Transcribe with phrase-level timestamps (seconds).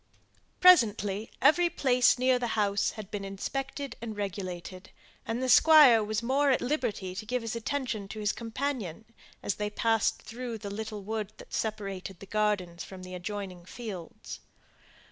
[0.59, 4.89] Presently, every place near the house had been inspected and regulated,
[5.27, 9.05] and the Squire was more at liberty to give his attention to his companion,
[9.43, 14.39] as they passed through the little wood that separated the gardens from the adjoining fields.